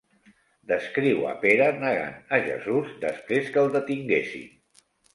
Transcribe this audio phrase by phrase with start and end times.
[0.71, 4.53] Descriu a Pera negant a Jesús després que el detinguessin.